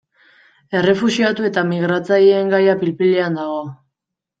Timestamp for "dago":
3.45-3.65